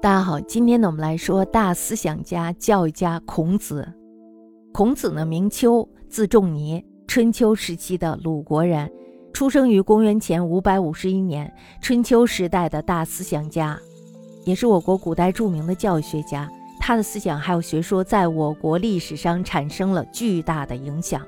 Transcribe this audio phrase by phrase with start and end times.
[0.00, 3.84] 大家好，今天呢，我们来说大思想家、教育家孔子。
[4.72, 8.88] 孔子呢，名丘，字仲尼，春秋时期的鲁国人，
[9.32, 13.76] 出生于公元前五百五十一年，春秋时代的大思想家，
[14.44, 16.48] 也是我国古代著名的教育学家。
[16.78, 21.20] 他的思想还有学说，在我国历史上产生了巨大的影响。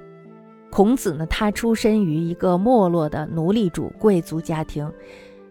[0.70, 4.88] 孔子呢，他出身于一个没落的奴隶主贵族家庭，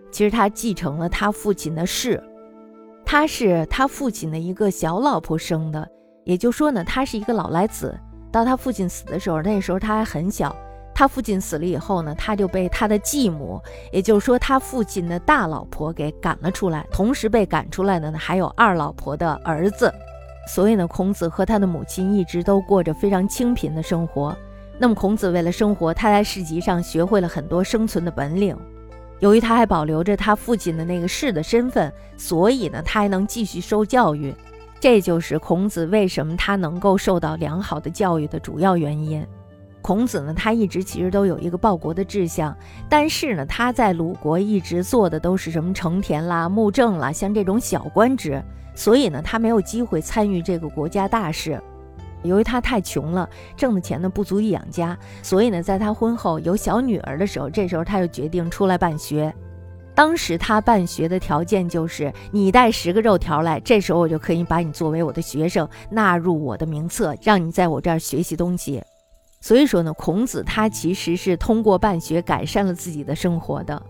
[0.09, 2.23] 其实他继承了他父亲的氏。
[3.11, 5.89] 他是他父亲的一个小老婆生的，
[6.25, 7.99] 也就说呢，他是一个老来子。
[8.31, 10.55] 到他父亲死的时候，那时候他还很小。
[10.93, 13.59] 他父亲死了以后呢，他就被他的继母，
[13.91, 16.85] 也就是说他父亲的大老婆给赶了出来。
[16.91, 19.91] 同时被赶出来的呢，还有二老婆的儿子。
[20.47, 24.37] 所以呢，孔子和他的母亲一直都过着非常清贫的生活。
[24.77, 28.55] 那么孔子为了生活，他在市集上学会了很多生存的本领。
[29.19, 34.33] 由于他还保留着他父亲的那个士的身份，所以呢，他还能继续受教育。
[34.79, 39.25] 这就是孔子为什么他能够受到良好的教育的主要原因。
[39.81, 42.55] 孔子呢，他一直其实都有一个报国的志向，
[42.89, 48.41] 但是呢，他在鲁国一直做的都是什么成田啦、牧政啦，像这种小官职，
[48.73, 51.61] 所以呢，他没有机会参与这个国家大事。
[52.23, 59.33] 由于他太穷了，挣的钱呢不足以养家，所以呢，在他婚后有小女儿的时候，这时候他就决定出来办学。
[59.95, 68.81] 当时他办学的条件就是你带十个肉条来，这时候我就可以把你作为我的学生，纳入我的名册，让你在我这儿学习东西。
[69.41, 73.81] 所以说呢，孔子他其实是通过办学改善了自己的生活的。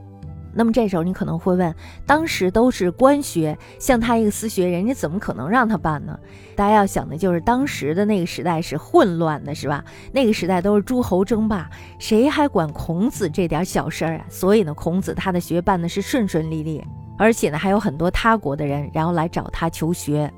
[0.54, 1.74] 那么这时候你可能会问，
[2.06, 6.20] 当时都是官学，像他一个私学，人家怎么可能让他办呢？
[6.56, 9.84] 大家要想的就是当时的那个时代是混乱的，是吧？
[10.12, 11.70] 那个时代都是诸侯争霸，
[12.00, 14.26] 谁还管孔子这点小事儿啊？
[14.30, 16.84] 所以呢，孔子他的学办的是顺顺利利，
[17.18, 20.32] 而且呢还有很多他国的人然后来找他求学。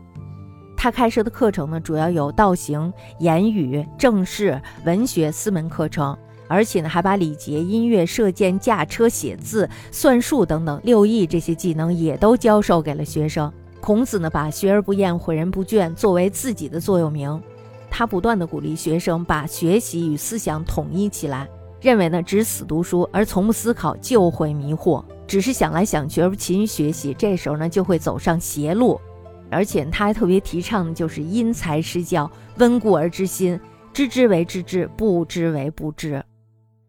[0.77, 6.17] 他开设的课程呢，主要有道行、言语、政事、文学四门课程。
[6.51, 13.49] 而且呢，还把礼节、音乐、射箭、驾车、写字、算术等等六艺这些技能也都教授给了学生。
[13.79, 17.41] 孔子呢，把学而不厌、诲人不倦作为自己的座右铭。
[17.89, 21.47] 他不断的鼓励学生把学习与思想统一起来，
[21.79, 28.99] 认为呢，只死读书而从不思考就会迷惑，只是想来想去而不勤于学习，这时候呢，就会走上邪路。
[29.49, 33.59] 而且他还特别提倡的就是因材施教，温故而知新，
[33.91, 36.23] 知之为知之，不知为不知。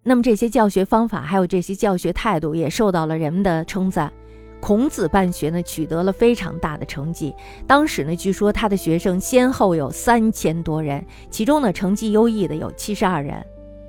[0.04, 4.12] 那么这些教学方法，还有这些教学态度，也受到了人们的称赞。
[4.60, 7.34] 孔子办学呢，取得了非常大的成绩。
[7.66, 13.44] 当时呢，据说他的学生先后有三千多人，其中呢，成绩优异的有七十二人。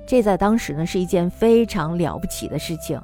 [0.06, 3.00] 这在当时呢，是一件非常了不起的事情。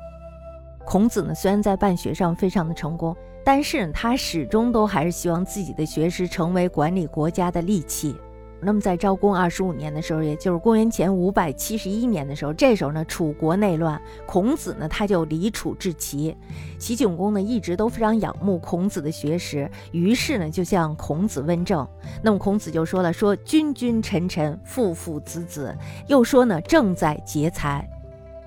[0.84, 8.14] 孔子呢，虽然在办学上非常的成功，但是他始终都还是希望自己的学识成为管理国家的利器。
[8.62, 16.36] 那么在昭公二十五年的时候，也就是公元前五百七十一年的时候，这时候呢，楚国内乱，孔子呢他就离楚至齐。
[16.78, 21.86] 齐景公呢一直都非常仰慕孔子的学识，于是呢就向孔子问政。
[22.22, 27.88] 那么孔子就说了：“说君君臣臣，父父子子。”又说呢：“正在劫财。”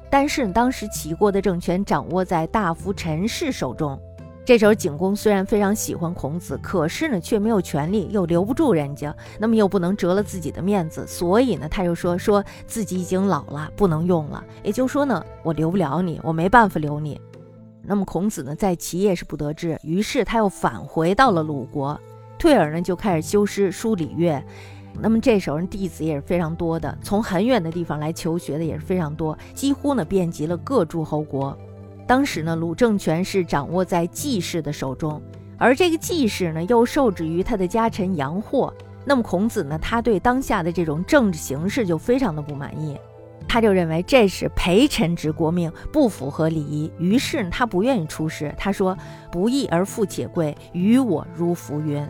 [0.10, 4.00] 但是当时齐国的政权掌握在大夫陈氏手中。
[4.46, 14.44] 这时候景公虽然非常喜欢孔子，可是呢却没有权利，又留不住人家，那么又不能折了自己的面子，所以呢他就说说自己已经老了，不能用了。
[14.62, 17.20] 也就是说呢，我留不了你，我没办法留你。
[17.82, 21.98] 那么孔子呢在齐也是不得志，于是他又返回到了鲁国，
[22.38, 24.44] 退而呢就开始修诗书礼乐。
[25.00, 31.58] 那么这时候弟子也是非常多的，从很远的地方来求学的也是非常多，几乎呢遍及了各诸侯国。
[32.06, 35.22] 当时呢，鲁政权是掌握在季氏的手中，
[35.58, 38.74] 而这个季氏呢，又受制于他的家臣杨霍。
[39.06, 42.98] 那么孔子呢，他对当下的这种政治形势就非常的不满意，
[43.48, 48.54] 他就认为这是陪臣之国命，不符合礼仪，于是他不愿意出仕。
[48.58, 48.98] 他说
[49.32, 52.06] ：“不义而富且贵，于我如浮云。”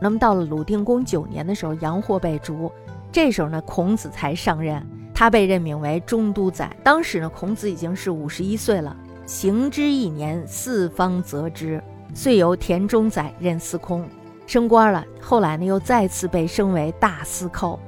[0.00, 2.70] 那么到了鲁定公九年的时候，杨霍被逐，
[3.10, 4.84] 这时候呢，孔子才上任。
[5.14, 6.76] 他被任命为中都宰。
[6.82, 8.94] 当时呢，孔子已经是五十一岁了。
[9.24, 11.82] 行之一年，四方责之，
[12.12, 14.06] 遂由田中宰任司空，
[14.46, 15.02] 升官了。
[15.20, 17.80] 后来呢，又再次被升为大司寇。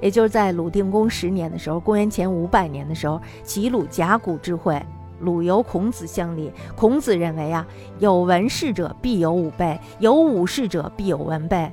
[0.00, 4.82] 也就是在鲁定公十年的时候，公元前五百年的时候，齐鲁甲骨之会，
[5.18, 6.50] 鲁由孔子相立。
[6.74, 7.66] 孔子认为啊，
[7.98, 11.70] 有文士者必有武备，有武士者必有文备，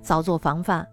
[0.00, 0.86] 早做防范。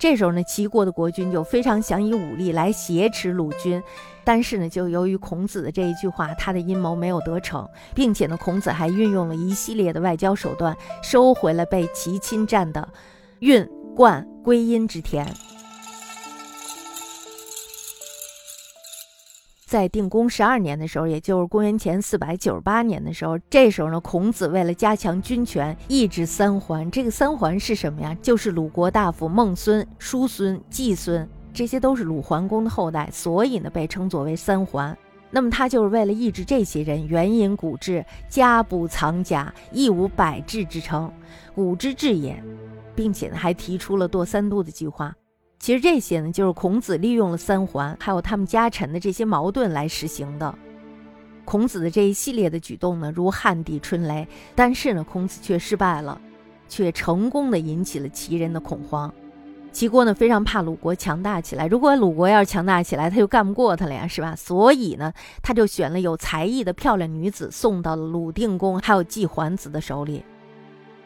[0.00, 3.80] 这时候呢，齐国的国君就非常想以武力来挟持鲁军，
[4.24, 12.88] 但是呢，就由于孔子的这一句话，他的阴谋没有得逞，并且呢，孔子还运用了一系列的外交手段，收回了被齐侵占的
[13.40, 15.26] 运、冠、归阴之田。
[19.70, 26.90] 在定公十二年的时候，也就是公元前四百九十八年的时候，这时候呢，孔子为了加强军权，抑制三桓。
[26.90, 28.12] 这个三桓是什么呀？
[28.20, 31.24] 就是鲁国大夫孟孙、叔孙、季孙，
[31.54, 34.98] 这些都是鲁桓公的后代，所以呢，被称作为三桓。
[35.30, 41.08] 那么他就是为了抑制这些人，援引古制，家不藏甲，亦无百治之称，
[41.54, 42.42] 古之至也，
[42.96, 45.14] 并且呢，还提出了堕三都的计划。
[45.60, 50.52] 其实这些呢，就是孔子利用了三桓，还有他们家臣的这些矛盾来实行的。
[51.44, 56.18] 孔子的这一系列的举动呢，如旱地春雷，但是呢，孔子却失败了，
[56.66, 59.12] 却成功的引起了齐人的恐慌。
[59.70, 64.34] 齐国呢，非常怕鲁国强大起来，如果鲁国要是强大起来，他就干不过他了呀，是吧？
[64.34, 70.24] 所以呢，他就选了有才艺的漂亮女子，送到了鲁定公还有季桓子的手里。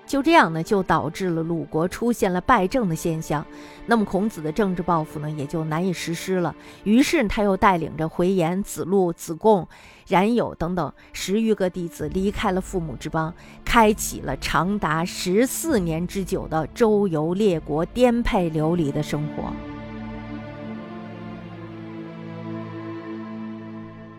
[0.07, 3.45] 就这样呢，就导致了鲁国出现了败政的现象。
[3.87, 6.55] 那么孔子的政治抱负呢，也就难以实施了。
[6.85, 9.67] 于是他又带领着回颜、子路、子贡、
[10.07, 13.33] 冉有等等十余个弟子离开了父母之邦，
[13.65, 19.74] 开启了长达十四年之久的周游列国、颠沛流离的生活。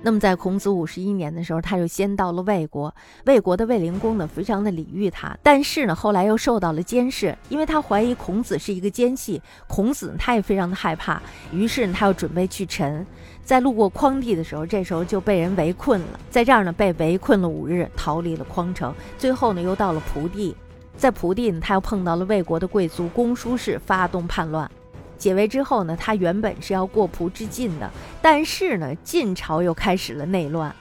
[0.06, 2.94] 那么在孔子五十一年的时候，他就先到了魏国。
[3.26, 9.42] 魏国的卫灵公呢，非常的礼遇他，但是呢，后来又受到了监视，因为他怀疑孔子是一个奸细。
[9.66, 11.20] 孔子他也非常的害怕，
[11.52, 13.04] 于是呢他又准备去陈。
[13.44, 18.94] 在路过匡地的时候，这时候就被人围困了，在这儿呢被围困了五日，逃离了匡城。
[19.18, 20.56] 最后呢，又到了蒲地，
[20.96, 24.70] 在蒲地呢，他又碰到了魏国的贵族公叔氏，发动叛乱。
[25.18, 27.90] 解围之后呢，他原本是要过蒲之晋的，
[28.22, 30.74] 但是呢，晋朝又开始了内乱，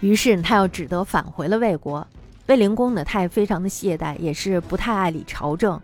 [0.00, 2.06] 于是他又只得返回了魏国。
[2.46, 5.80] 魏灵公呢，他也非常的懈怠，也是不太爱理朝政，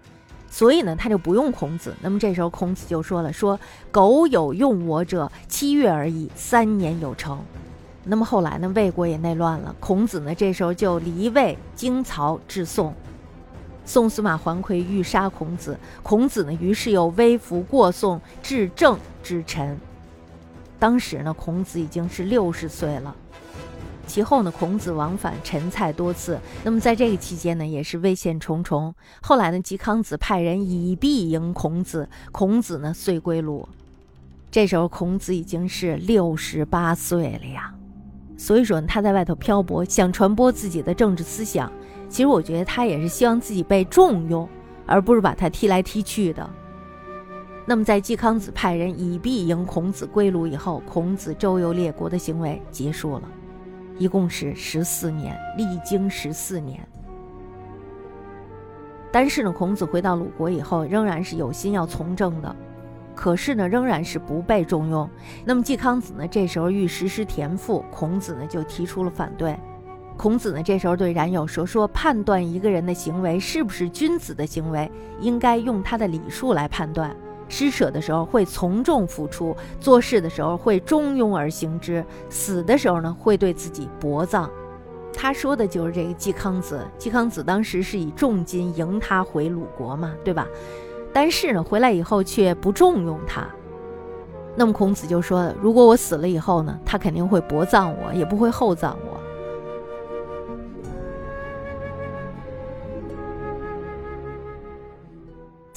[0.51, 1.95] 所以呢，他就不用孔子。
[2.03, 3.59] 那么这时候孔子就说了：“说
[3.91, 7.43] 苟有用我者，七月而已，三年有成。”
[8.05, 12.95] 那么后来呢，魏国也内乱了，孔子呢，这时候就离魏经曹至宋。
[13.91, 19.77] 宋司马桓奎欲杀孔子，孔子呢，于是又微服过宋，至政之臣。
[20.79, 23.13] 当时呢，孔子已经是六十岁了。
[24.07, 28.95] 其后呢，孔子往返陈蔡多次，那么在这个期间呢，也是危险重重。
[29.23, 33.69] 后来呢，季康子派人以币迎孔子，孔子呢遂归鲁。
[34.53, 37.75] 这时候孔子已经是六十八岁了呀。
[38.37, 41.73] 所以说他在外头漂泊，想传播自己的政治思想。
[42.11, 44.47] 其实我觉得他也是希望自己被重用，
[44.85, 46.51] 而不是把他踢来踢去的。
[47.65, 53.23] 那么在季康子派人以币迎孔子归鲁以后，孔子周游列国的行为结束了，
[53.97, 56.81] 一共是十四年，历经十四年。
[59.13, 62.57] 但是呢，孔子回到鲁国以后，仍然是有心要从政的，
[63.15, 65.09] 可是呢，仍然是不被重用。
[65.45, 69.57] 那么季康子呢，这时候欲实施田赋，孔子呢就提出了反对。
[70.21, 77.17] 孔子呢，这时候对冉有说：“说判断一个人的行为是不是君子的行为，应该用他的礼数来判断。
[77.49, 84.51] 施舍的时候会从众付出，做事的时候会中庸而行之，死的时候呢会对自己薄葬。”
[85.11, 86.87] 他说的就是这个季康子。
[86.99, 90.47] 季康子当时是以重金迎他回鲁国嘛，对吧？
[91.15, 93.49] 但是呢，回来以后却不重用他。
[94.55, 99.10] 那么孔子就说：“如果我死了以后呢，他肯定会薄葬我，也不会厚葬我。”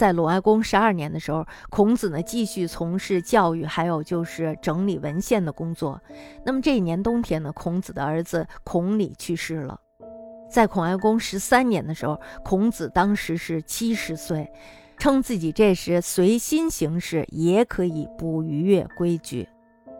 [0.03, 5.97] 在鲁哀公十二年的时候，孔子呢继续从事教育，还有就是整理文献的工作。
[6.45, 9.79] 那么这一年冬天呢，孔子的儿子孔鲤去世了。
[10.51, 14.51] 在孔哀公十三年的时候，孔子当时是七十岁，
[14.97, 19.47] 称自己这时随心行事，也可以不逾越规矩。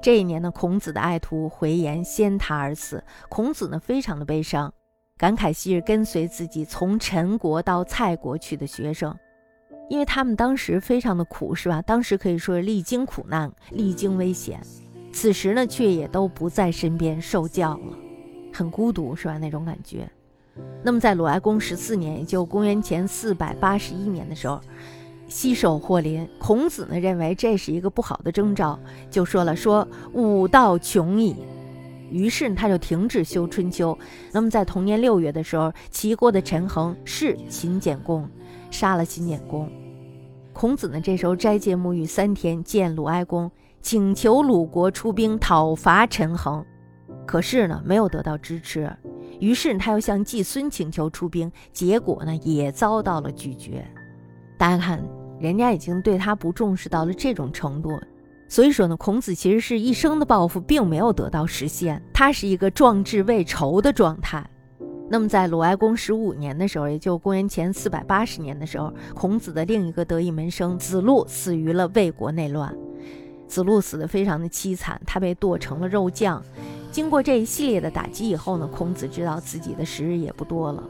[0.02, 4.74] 这一年呢，孔子的爱徒回言先他而死，孔子呢非常的悲伤，
[5.18, 9.18] 感慨昔日跟随自己从陈国到蔡国去的学生。
[9.90, 11.82] 因为他们当时非常的苦，是吧？
[11.82, 14.60] 当时可以说是历经苦难，历经危险，
[15.12, 17.98] 此时呢，却也都不在身边受教了，
[18.52, 19.38] 很孤独，是吧？
[19.38, 20.10] 那种感觉。
[20.84, 24.62] 那么在鲁哀公十四年，也就公元前四百八十一年的时候，
[25.28, 31.36] 西狩霍林，孔子呢认为这是一个不好的征兆，就说了说武道穷矣，
[32.14, 33.98] 于是他就停止修春秋。
[34.32, 38.26] 那么在同年六月的时候，齐国的陈恒弑秦简公。
[38.72, 39.72] 杀了秦简公，
[40.52, 43.52] 孔子呢这时候斋戒沐浴三天，见鲁哀公，
[43.84, 46.66] 请求鲁国出兵讨伐陈恒，
[47.24, 48.92] 可是呢没有得到支持。
[49.40, 53.86] 于是他又向季孙请求出兵，结果呢也遭到了拒绝。
[54.58, 55.08] 大家看，
[55.40, 57.92] 人家已经对他不重视到了这种程度。
[58.54, 64.48] 所以说呢，孔子其实是一生的抱负并没有得到实现，他是一个壮志未酬的状态。
[65.10, 72.72] 那么在鲁哀公十五年的时候，也就公元前四百八十年的时候，孔子的另一个得意门生子路死于了魏国内乱。
[73.48, 76.40] 子路死得非常的凄惨，他被剁成了肉酱。
[76.92, 80.84] 经过这一系列的打击以后呢，孔子知道自己的时日也不多了。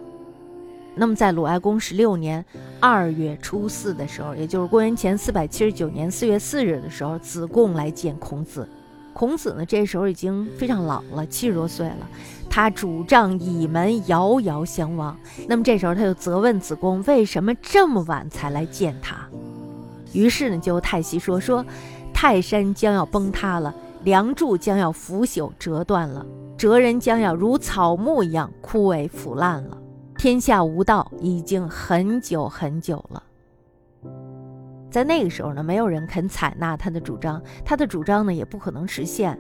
[0.95, 2.43] 那么在鲁哀公十六年
[2.79, 8.67] 二月初四的时候，也就是公元前四百七十九年四月四日的时候，子贡来见孔子。
[9.13, 12.09] 孔子呢，这时候已经非常老了，七十多岁了。
[12.49, 15.15] 他主杖倚门，遥遥相望。
[15.47, 19.17] 那么这时候他就责问子贡，为什么这么晚才来见他？
[20.13, 21.65] 于是呢，就太息说说，
[22.13, 23.73] 泰山将要崩塌了，
[24.03, 26.25] 梁柱将要腐朽折断了，
[26.57, 29.77] 哲人将要如草木一样枯萎腐烂了。
[30.23, 33.21] 天下无道已经很久很久了，
[34.89, 39.37] 在那个时候呢，没有人肯采纳他的主张，他的主张呢也不可能实现。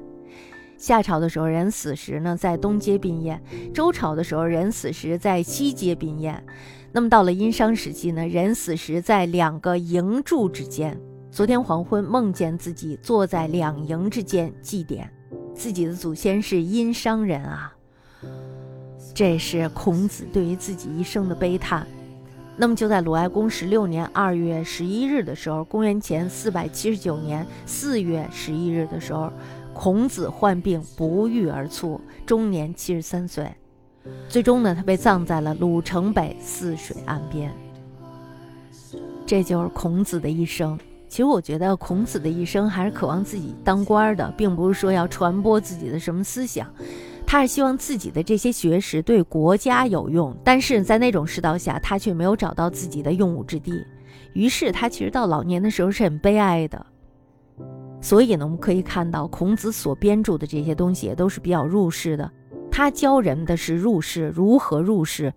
[0.77, 3.39] 夏朝的时候，人死时呢在东街宾宴；
[3.73, 6.43] 周朝的时候，人死时在西街宾宴。
[6.91, 10.99] 那么到了殷商时期呢，人死时在两个营柱之间。
[11.31, 15.07] 昨天黄昏梦见自己坐在两营之间祭奠，
[15.55, 17.73] 自己的祖先是殷商人啊。
[19.13, 21.85] 这是孔子对于自己一生的悲叹。
[22.55, 29.31] 那么就在鲁哀公十六年二月十一日的时候，公元前四百七十九年四月十一日的时候，
[29.73, 33.51] 孔子患病不愈而卒，终年七十三岁。
[34.27, 37.51] 最终呢，他被葬在了鲁城北泗水岸边。
[39.25, 40.77] 这就是孔子的一生。
[41.07, 46.67] 其实我觉得孔子的一生还是渴望自己当官的，并不是说要传播自己的什么思想。
[47.33, 53.83] 他是希望自己的这些学识对国家有用，但是在那种世道下，他却没有找到自己的用武之地。
[54.33, 56.85] 于是他其实到老年的时候是很悲哀的。
[57.99, 62.31] 所以呢，我们可以看到孔子所编著的这些东西也都是比较入世的。
[62.69, 65.33] 他教人的是入世，如何入世。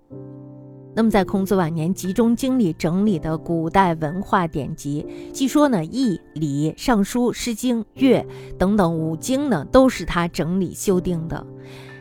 [0.96, 8.20] 那么在孔子晚年集中精力整理的古代文化典籍，据说呢，《易》《礼》《尚书》《诗经》《乐》
[8.56, 11.46] 等等五经呢，都是他整理修订的。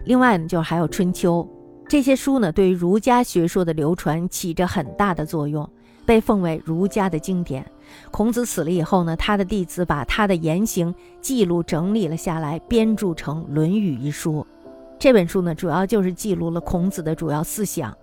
[0.05, 1.45] 另外呢，就是还有《春秋》
[1.89, 5.69] 这些书呢，对儒家学说的流传起着很大的作用，
[6.05, 7.69] 被奉为儒家的经典。
[8.11, 14.47] 孔子死了以后呢，他的弟子把他的言行记录整理了下来，编著成《论语》一书。
[14.97, 17.93] 这本书呢，主要就是记录了孔子的主要思想。